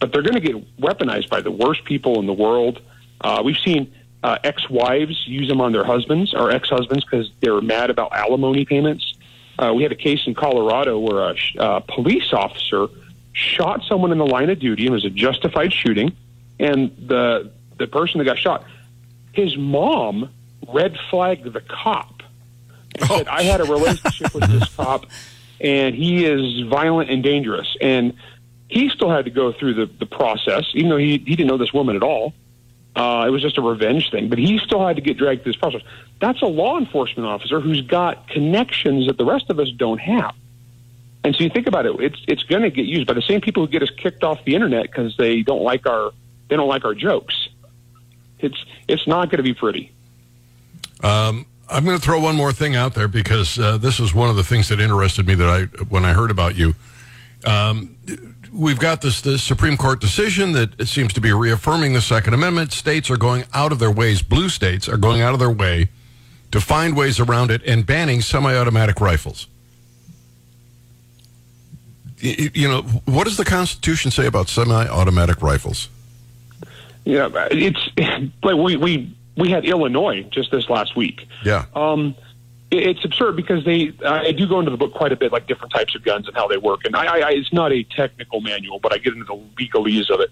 [0.00, 2.80] but they're going to get weaponized by the worst people in the world.
[3.20, 7.90] Uh, we've seen uh, ex-wives use them on their husbands or ex-husbands because they're mad
[7.90, 9.14] about alimony payments.
[9.58, 12.86] Uh, we had a case in Colorado where a uh, police officer
[13.32, 16.16] shot someone in the line of duty and it was a justified shooting
[16.58, 18.64] and the the person that got shot,
[19.32, 20.30] his mom
[20.66, 22.22] red flagged the cop
[22.94, 23.18] and oh.
[23.18, 25.06] said, "I had a relationship with this cop,
[25.60, 28.14] and he is violent and dangerous." And
[28.68, 31.58] he still had to go through the the process, even though he he didn't know
[31.58, 32.34] this woman at all.
[32.96, 35.52] Uh, it was just a revenge thing, but he still had to get dragged through
[35.52, 35.82] this process.
[36.20, 40.34] That's a law enforcement officer who's got connections that the rest of us don't have.
[41.22, 43.40] And so you think about it, it's it's going to get used by the same
[43.40, 46.12] people who get us kicked off the internet because they don't like our
[46.48, 47.48] they don't like our jokes.
[48.38, 49.92] It's it's not going to be pretty.
[51.02, 54.30] Um, I'm going to throw one more thing out there because uh, this is one
[54.30, 56.74] of the things that interested me that I when I heard about you.
[57.44, 57.96] Um,
[58.52, 62.72] we've got this, this Supreme Court decision that seems to be reaffirming the Second Amendment.
[62.72, 64.22] States are going out of their ways.
[64.22, 65.88] Blue states are going out of their way
[66.50, 69.46] to find ways around it and banning semi-automatic rifles.
[72.20, 75.88] You know, what does the Constitution say about semi-automatic rifles?
[77.08, 77.80] Yeah, it's
[78.42, 81.26] like we we we had Illinois just this last week.
[81.42, 81.64] Yeah.
[81.74, 82.14] Um,
[82.70, 85.72] it's absurd because they I do go into the book quite a bit, like different
[85.72, 86.80] types of guns and how they work.
[86.84, 90.20] And I, I it's not a technical manual, but I get into the legalese of
[90.20, 90.30] it.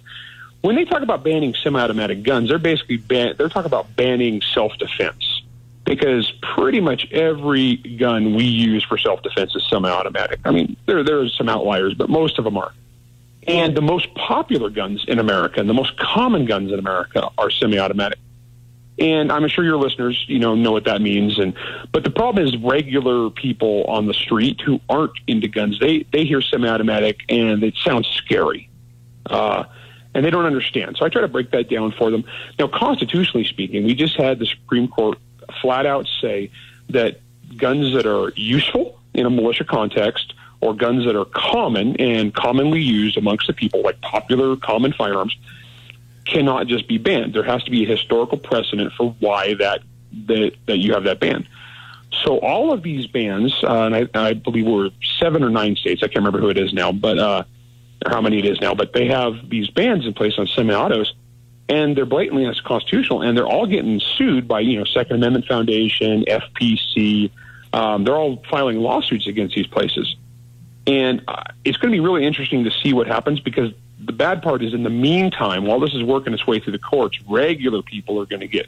[0.60, 5.44] When they talk about banning semi-automatic guns, they're basically ban- they're talking about banning self-defense
[5.86, 10.40] because pretty much every gun we use for self-defense is semi-automatic.
[10.44, 12.74] I mean, there there are some outliers, but most of them are.
[13.46, 17.50] And the most popular guns in America and the most common guns in America are
[17.50, 18.18] semi-automatic.
[18.98, 21.38] And I'm sure your listeners, you know, know what that means.
[21.38, 21.54] And
[21.92, 26.24] but the problem is regular people on the street who aren't into guns, they they
[26.24, 28.70] hear semi-automatic and it sounds scary,
[29.26, 29.64] uh,
[30.14, 30.96] and they don't understand.
[30.98, 32.24] So I try to break that down for them.
[32.58, 35.18] Now, constitutionally speaking, we just had the Supreme Court
[35.60, 36.50] flat out say
[36.88, 37.20] that
[37.58, 42.80] guns that are useful in a militia context or guns that are common and commonly
[42.80, 45.36] used amongst the people, like popular common firearms,
[46.24, 47.34] cannot just be banned.
[47.34, 49.80] There has to be a historical precedent for why that
[50.26, 51.46] that, that you have that ban.
[52.24, 56.02] So all of these bans, uh, and I, I believe we're seven or nine states.
[56.02, 57.44] I can't remember who it is now, but uh,
[58.04, 58.74] or how many it is now.
[58.74, 61.14] But they have these bans in place on semi-autos,
[61.68, 66.24] and they're blatantly unconstitutional, and they're all getting sued by you know Second Amendment Foundation,
[66.26, 67.30] FPC.
[67.72, 70.16] Um, they're all filing lawsuits against these places.
[70.86, 73.72] And uh, it's going to be really interesting to see what happens because
[74.04, 76.78] the bad part is in the meantime, while this is working its way through the
[76.78, 78.66] courts, regular people are going to get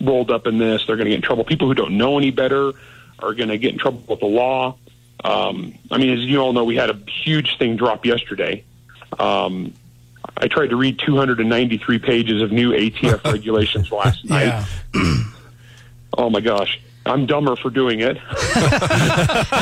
[0.00, 0.86] rolled up in this.
[0.86, 1.44] They're going to get in trouble.
[1.44, 2.72] People who don't know any better
[3.18, 4.76] are going to get in trouble with the law.
[5.22, 8.64] Um, I mean, as you all know, we had a huge thing drop yesterday.
[9.18, 9.74] Um,
[10.36, 14.66] I tried to read 293 pages of new ATF regulations last night.
[16.16, 16.80] oh my gosh.
[17.10, 18.16] I'm dumber for doing it.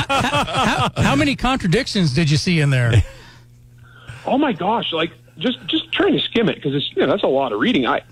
[0.07, 3.03] how, how, many contradictions did you see in there?
[4.27, 4.93] Oh my gosh!
[4.93, 7.61] Like just just trying to skim it because it's you know that's a lot of
[7.61, 7.87] reading.
[7.87, 8.03] I,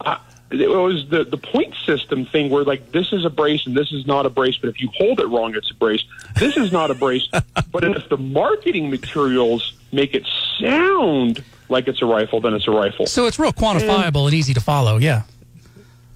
[0.00, 3.76] I it was the the point system thing where like this is a brace and
[3.76, 6.04] this is not a brace, but if you hold it wrong, it's a brace.
[6.36, 7.28] This is not a brace,
[7.72, 10.26] but if the marketing materials make it
[10.60, 13.06] sound like it's a rifle, then it's a rifle.
[13.06, 14.98] So it's real quantifiable and, and easy to follow.
[14.98, 15.24] Yeah.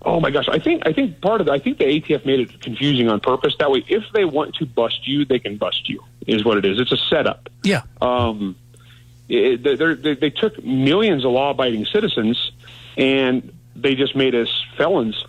[0.05, 0.49] Oh my gosh!
[0.49, 3.21] I think I think part of the, I think the ATF made it confusing on
[3.21, 3.55] purpose.
[3.59, 6.03] That way, if they want to bust you, they can bust you.
[6.27, 6.81] Is what it is.
[6.81, 7.49] It's a setup.
[7.63, 7.83] Yeah.
[8.01, 8.57] Um,
[9.29, 12.53] it, they they took millions of law-abiding citizens,
[12.97, 15.25] and they just made us felons.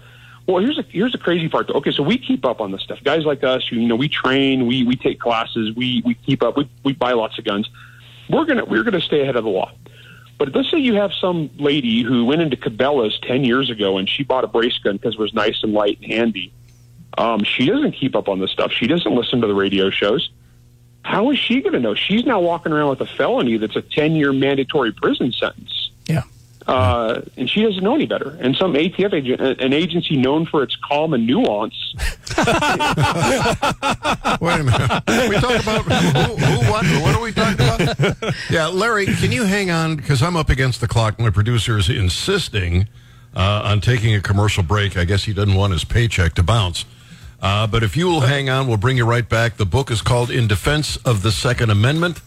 [0.47, 1.67] Well, here's a, here's the crazy part.
[1.67, 1.75] Though.
[1.75, 2.99] Okay, so we keep up on this stuff.
[3.03, 6.57] Guys like us, you know, we train, we we take classes, we we keep up,
[6.57, 7.69] we we buy lots of guns.
[8.29, 9.71] We're gonna we're gonna stay ahead of the law.
[10.37, 14.09] But let's say you have some lady who went into Cabela's ten years ago and
[14.09, 16.51] she bought a brace gun because it was nice and light and handy.
[17.17, 18.71] Um, she doesn't keep up on this stuff.
[18.71, 20.31] She doesn't listen to the radio shows.
[21.03, 21.95] How is she going to know?
[21.95, 25.91] She's now walking around with a felony that's a 10 year mandatory prison sentence.
[26.07, 26.23] Yeah.
[26.67, 28.37] Uh, and she doesn't know any better.
[28.39, 31.75] And some ATF agent, an agency known for its calm and nuance,
[32.37, 32.47] Wait
[34.59, 35.29] a minute.
[35.29, 36.85] We talk about who, who, what?
[36.85, 38.33] What are we talking about?
[38.49, 39.95] Yeah, Larry, can you hang on?
[39.95, 41.19] Because I'm up against the clock.
[41.19, 42.87] My producer is insisting
[43.35, 44.97] uh, on taking a commercial break.
[44.97, 46.85] I guess he doesn't want his paycheck to bounce.
[47.41, 49.57] Uh, but if you will hang on, we'll bring you right back.
[49.57, 52.21] The book is called In Defense of the Second Amendment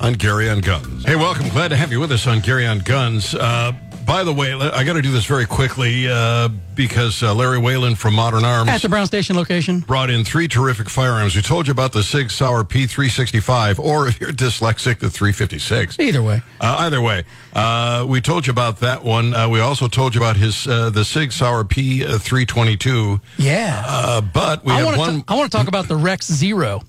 [0.00, 1.04] on Gary on Guns.
[1.04, 1.48] Hey, welcome.
[1.48, 3.34] Glad to have you with us on Gary on Guns.
[3.34, 3.72] Uh,
[4.06, 7.94] by the way, I got to do this very quickly uh, because uh, Larry Whalen
[7.94, 9.80] from Modern Arms At the Brown Station location.
[9.80, 11.36] brought in three terrific firearms.
[11.36, 15.98] We told you about the Sig Sauer P365, or if you're dyslexic, the 356.
[16.00, 16.40] Either way.
[16.58, 19.34] Uh, either way, uh, we told you about that one.
[19.34, 23.20] Uh, we also told you about his uh, the Sig Sauer P322.
[23.36, 23.82] Yeah.
[23.86, 25.18] Uh, but we I have want one.
[25.22, 25.24] to.
[25.28, 26.80] I want to talk about the Rex Zero.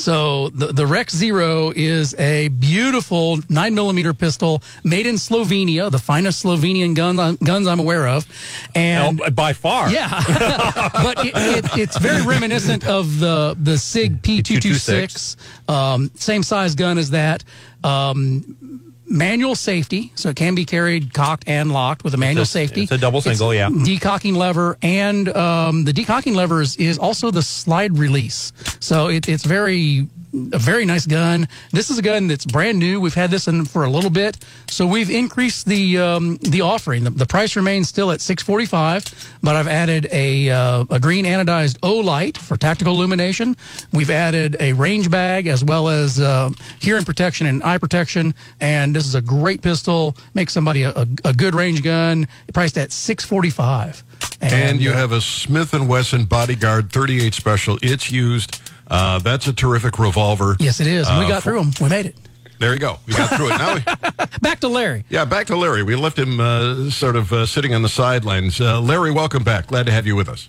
[0.00, 5.98] So the the Rex Zero is a beautiful nine millimeter pistol made in Slovenia, the
[5.98, 8.26] finest Slovenian gun guns I'm aware of,
[8.74, 9.20] and.
[9.20, 9.90] Oh, by far.
[9.90, 10.08] Yeah,
[10.92, 15.36] but it, it, it's very reminiscent of the the Sig P226,
[15.68, 17.44] um, same size gun as that.
[17.84, 22.50] Um, manual safety, so it can be carried cocked and locked with a manual It's
[22.50, 22.82] a- safety.
[22.84, 23.68] it's a double single, yeah.
[23.68, 28.52] Decocking lever, and um, the decocking lever is, is also the slide release.
[28.78, 31.48] So it, it's very a very nice gun.
[31.72, 33.00] This is a gun that's brand new.
[33.00, 34.38] We've had this in for a little bit,
[34.68, 37.04] so we've increased the um, the offering.
[37.04, 39.04] The, the price remains still at six forty five,
[39.42, 43.56] but I've added a uh, a green anodized Olight for tactical illumination.
[43.92, 48.34] We've added a range bag as well as uh, hearing protection and eye protection.
[48.60, 50.16] And this is a great pistol.
[50.34, 52.28] Makes somebody a, a, a good range gun.
[52.54, 54.02] Priced at six forty five.
[54.40, 57.78] and you uh, have a Smith and Wesson Bodyguard 38 Special.
[57.82, 58.60] It's used.
[58.90, 60.56] Uh, that's a terrific revolver.
[60.58, 61.08] Yes, it is.
[61.08, 61.72] And we Uh, got for- through them.
[61.80, 62.16] We made it.
[62.58, 62.98] There you go.
[63.06, 63.58] We got through it.
[63.58, 63.80] Now we,
[64.42, 65.04] Back to Larry.
[65.08, 65.82] Yeah, back to Larry.
[65.82, 68.60] We left him uh, sort of uh, sitting on the sidelines.
[68.60, 69.68] Uh, Larry, welcome back.
[69.68, 70.48] Glad to have you with us.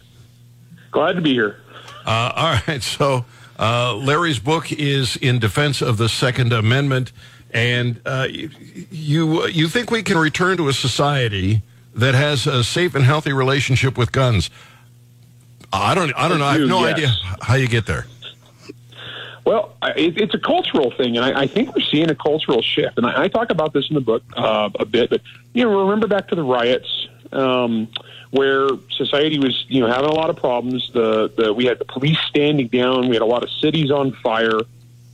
[0.91, 1.61] glad to be here.
[2.05, 2.83] Uh, all right.
[2.83, 3.23] So,
[3.59, 7.13] uh, Larry's book is in defense of the Second Amendment,
[7.51, 8.49] and uh, you,
[8.91, 11.61] you you think we can return to a society
[11.95, 14.49] that has a safe and healthy relationship with guns?
[15.71, 16.11] I don't.
[16.17, 16.45] I don't know.
[16.45, 16.93] I have no yes.
[16.95, 17.07] idea
[17.41, 18.05] how you get there.
[19.45, 22.97] Well, it, it's a cultural thing, and I, I think we're seeing a cultural shift.
[22.97, 25.21] And I, I talk about this in the book uh, a bit, but
[25.53, 27.87] you know, remember back to the riots um,
[28.29, 30.91] where society was, you know, having a lot of problems.
[30.93, 33.09] The, the we had the police standing down.
[33.09, 34.59] We had a lot of cities on fire,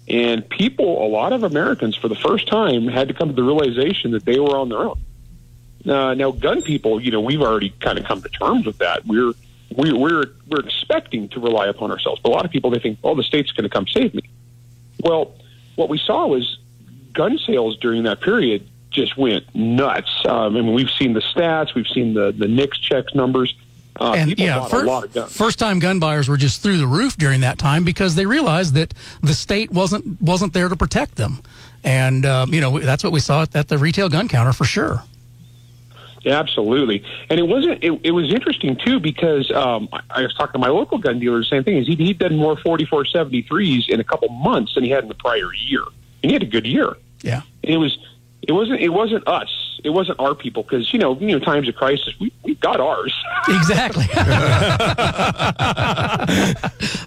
[0.07, 3.43] and people, a lot of Americans, for the first time, had to come to the
[3.43, 4.99] realization that they were on their own.
[5.87, 9.05] Uh, now, gun people, you know, we've already kind of come to terms with that.
[9.05, 9.33] We're
[9.75, 12.99] we, we're we're expecting to rely upon ourselves, but a lot of people they think,
[13.03, 14.23] oh, the state's going to come save me.
[15.01, 15.33] Well,
[15.75, 16.57] what we saw was
[17.13, 20.09] gun sales during that period just went nuts.
[20.25, 23.55] Um, I mean, we've seen the stats, we've seen the the NICS checks numbers.
[23.99, 25.35] Uh, and yeah, bought fir- a lot of guns.
[25.35, 28.75] first time gun buyers were just through the roof during that time because they realized
[28.75, 31.41] that the state wasn't wasn't there to protect them,
[31.83, 34.65] and um, you know that's what we saw at, at the retail gun counter for
[34.65, 35.03] sure.
[36.21, 37.03] Yeah, absolutely.
[37.29, 37.83] And it wasn't.
[37.83, 41.19] It, it was interesting too because um, I, I was talking to my local gun
[41.19, 41.39] dealer.
[41.39, 44.29] The same thing is he he'd done more forty four seventy threes in a couple
[44.29, 45.83] months than he had in the prior year,
[46.23, 46.95] and he had a good year.
[47.21, 47.41] Yeah.
[47.63, 47.97] And it was.
[48.41, 48.81] It wasn't.
[48.81, 49.49] It wasn't us.
[49.83, 52.79] It wasn't our people because you know, you know, times of crisis, we we got
[52.79, 53.13] ours.
[53.49, 54.03] Exactly.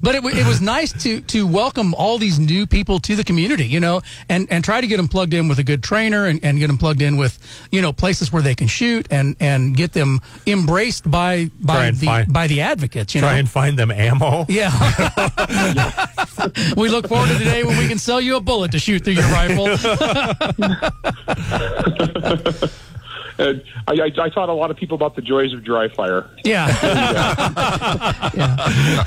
[0.03, 3.67] but it, it was nice to to welcome all these new people to the community,
[3.67, 6.43] you know, and, and try to get them plugged in with a good trainer and,
[6.43, 7.39] and get them plugged in with,
[7.71, 12.07] you know, places where they can shoot and, and get them embraced by by the
[12.07, 13.39] find- by the advocates, you Try know.
[13.41, 14.47] and find them ammo.
[14.49, 14.71] yeah.
[16.77, 19.05] we look forward to the day when we can sell you a bullet to shoot
[19.05, 19.67] through your rifle.
[23.39, 26.29] And I, I, I taught a lot of people about the joys of dry fire.
[26.45, 26.69] yeah.
[28.35, 29.05] yeah.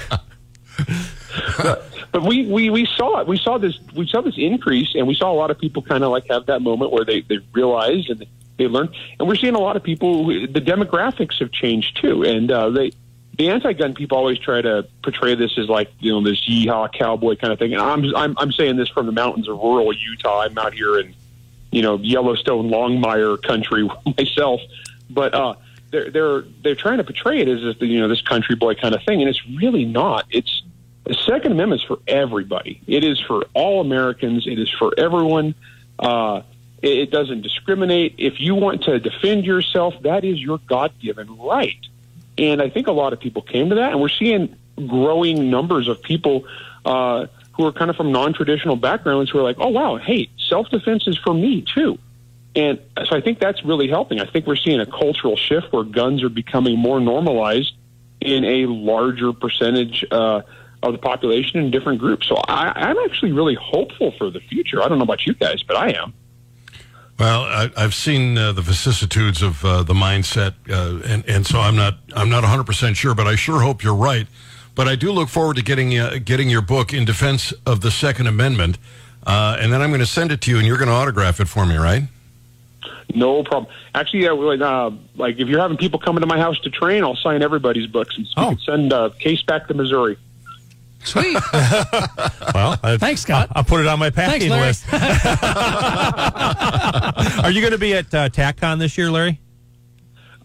[2.11, 3.27] but we, we, we saw it.
[3.27, 3.77] We saw this.
[3.95, 6.47] We saw this increase, and we saw a lot of people kind of like have
[6.47, 8.25] that moment where they they realized and
[8.57, 8.95] they learned.
[9.19, 10.27] And we're seeing a lot of people.
[10.27, 12.91] The demographics have changed too, and uh, they.
[13.35, 17.35] The anti-gun people always try to portray this as like you know this yeehaw cowboy
[17.35, 20.41] kind of thing, and I'm I'm I'm saying this from the mountains of rural Utah.
[20.41, 21.15] I'm out here in
[21.73, 24.61] you know Yellowstone Longmire country myself,
[25.09, 25.55] but uh,
[25.91, 28.93] they're they're they're trying to portray it as if you know this country boy kind
[28.95, 30.25] of thing, and it's really not.
[30.29, 30.63] It's
[31.05, 32.81] the Second Amendment is for everybody.
[32.87, 34.47] It is for all Americans.
[34.47, 35.55] It is for everyone.
[35.99, 36.43] Uh,
[36.81, 38.15] it, it doesn't discriminate.
[38.17, 41.79] If you want to defend yourself, that is your God given right.
[42.37, 44.55] And I think a lot of people came to that, and we're seeing
[44.87, 46.45] growing numbers of people
[46.85, 50.29] uh, who are kind of from non traditional backgrounds who are like, oh, wow, hey,
[50.49, 51.97] self defense is for me too.
[52.55, 54.19] And so I think that's really helping.
[54.19, 57.73] I think we're seeing a cultural shift where guns are becoming more normalized
[58.21, 60.41] in a larger percentage uh,
[60.83, 62.27] of the population in different groups.
[62.27, 64.83] So I, I'm actually really hopeful for the future.
[64.83, 66.13] I don't know about you guys, but I am.
[67.19, 71.59] Well, I, I've seen uh, the vicissitudes of uh, the mindset, uh, and and so
[71.59, 74.27] I'm not I'm not 100 percent sure, but I sure hope you're right.
[74.75, 77.91] But I do look forward to getting uh, getting your book in defense of the
[77.91, 78.77] Second Amendment,
[79.25, 81.39] uh, and then I'm going to send it to you, and you're going to autograph
[81.39, 82.03] it for me, right?
[83.13, 83.71] No problem.
[83.93, 87.03] Actually, yeah, like, uh, like if you're having people coming to my house to train,
[87.03, 88.49] I'll sign everybody's books and Oh.
[88.49, 90.17] can send a case back to Missouri.
[91.03, 91.37] Sweet.
[92.53, 93.49] Well, I, Thanks, Scott.
[93.55, 94.67] I'll put it on my Thanks, packing Larry.
[94.67, 94.85] list.
[97.43, 99.39] Are you going to be at uh, TACCON this year, Larry?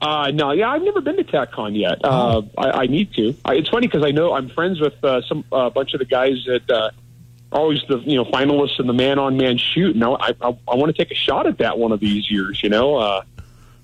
[0.00, 1.98] Uh, no, yeah, I've never been to TACCON yet.
[2.04, 3.34] Uh, I, I need to.
[3.44, 5.98] I, it's funny because I know I'm friends with uh, some a uh, bunch of
[5.98, 6.90] the guys that uh,
[7.50, 9.94] are always the you know finalists in the man on man shoot.
[9.96, 12.62] And I I, I want to take a shot at that one of these years.
[12.62, 13.22] You know, uh,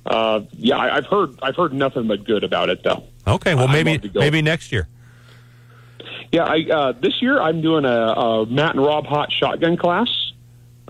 [0.06, 3.04] uh, yeah, I, I've heard I've heard nothing but good about it though.
[3.26, 4.20] Okay, well maybe love to go.
[4.20, 4.88] maybe next year.
[6.30, 10.08] Yeah, I, uh, this year I'm doing a, a Matt and Rob Haught shotgun class.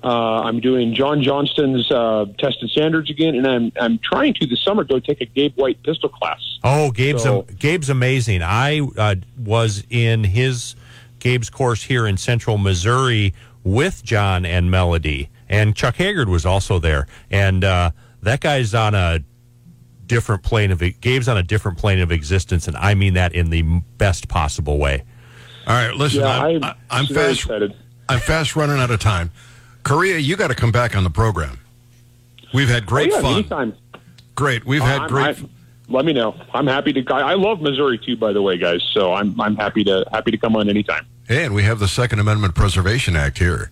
[0.05, 4.62] Uh, I'm doing John Johnston's uh, tested standards again, and I'm I'm trying to this
[4.62, 6.40] summer go take a Gabe White pistol class.
[6.62, 8.42] Oh, Gabe's So- Gabe's amazing.
[8.42, 10.76] I uh, was in his
[11.20, 13.32] Gabe's course here in Central Missouri
[13.62, 17.07] with John and Melody, and Chuck Haggard was also there.
[17.30, 17.92] And uh,
[18.22, 19.20] that guy's on a
[20.07, 23.48] different plane of Gabe's on a different plane of existence, and I mean that in
[23.48, 23.62] the
[23.96, 25.02] best possible way.
[25.66, 27.40] All right, listen, Yeah, I'm, I'm, I'm very fast.
[27.44, 27.74] excited.
[28.07, 29.30] I'm fast running out of time.
[29.85, 31.59] Correia, you got to come back on the program.
[32.53, 33.32] We've had great oh, yeah, fun.
[33.35, 33.76] Anytime.
[34.35, 35.26] Great, we've had I'm- great.
[35.26, 35.51] I'm-
[35.89, 36.35] let me know.
[36.53, 37.14] I'm happy to.
[37.14, 38.82] I, I love Missouri too, by the way, guys.
[38.93, 41.07] So I'm I'm happy to happy to come on anytime.
[41.28, 43.70] And we have the Second Amendment Preservation Act here.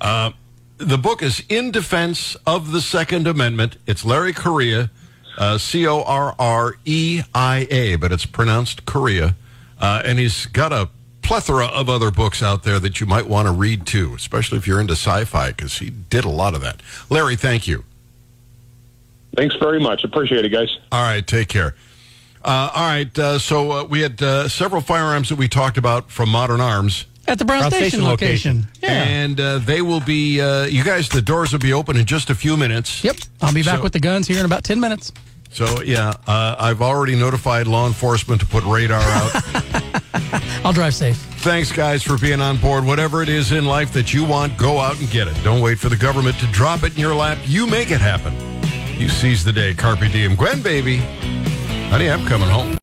[0.00, 0.32] Uh,
[0.78, 3.76] the book is In Defense of the Second Amendment.
[3.86, 4.90] It's Larry Correia,
[5.38, 9.36] uh, C O R R E I A, but it's pronounced Korea.
[9.80, 10.88] Uh, and he's got a
[11.24, 14.66] plethora of other books out there that you might want to read too, especially if
[14.66, 16.80] you're into sci fi, because he did a lot of that.
[17.10, 17.84] Larry, thank you.
[19.36, 20.04] Thanks very much.
[20.04, 20.68] Appreciate it, guys.
[20.92, 21.74] All right, take care.
[22.44, 26.10] Uh, all right, uh, so uh, we had uh, several firearms that we talked about
[26.10, 27.06] from Modern Arms.
[27.26, 28.56] At the Brown, Brown Station, Station location.
[28.56, 28.72] location.
[28.82, 29.02] Yeah.
[29.02, 32.28] And uh, they will be, uh, you guys, the doors will be open in just
[32.28, 33.02] a few minutes.
[33.02, 33.16] Yep.
[33.40, 35.10] I'll be back So- with the guns here in about 10 minutes.
[35.54, 39.30] So, yeah, uh, I've already notified law enforcement to put radar out.
[40.64, 41.16] I'll drive safe.
[41.16, 42.84] Thanks, guys, for being on board.
[42.84, 45.36] Whatever it is in life that you want, go out and get it.
[45.44, 47.38] Don't wait for the government to drop it in your lap.
[47.44, 48.34] You make it happen.
[48.98, 49.74] You seize the day.
[49.74, 50.34] Carpe diem.
[50.34, 50.96] Gwen, baby.
[51.86, 52.72] Honey, I'm coming home.